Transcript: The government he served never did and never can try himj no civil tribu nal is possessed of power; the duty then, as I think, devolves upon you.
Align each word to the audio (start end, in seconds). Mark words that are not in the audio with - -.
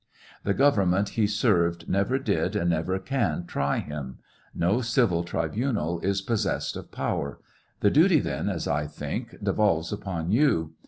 The 0.43 0.55
government 0.55 1.09
he 1.09 1.27
served 1.27 1.87
never 1.87 2.17
did 2.17 2.55
and 2.55 2.71
never 2.71 2.97
can 2.97 3.45
try 3.45 3.81
himj 3.87 4.15
no 4.55 4.81
civil 4.81 5.23
tribu 5.23 5.71
nal 5.71 5.99
is 5.99 6.21
possessed 6.21 6.75
of 6.75 6.91
power; 6.91 7.39
the 7.81 7.91
duty 7.91 8.19
then, 8.19 8.49
as 8.49 8.67
I 8.67 8.87
think, 8.87 9.43
devolves 9.43 9.93
upon 9.93 10.31
you. 10.31 10.73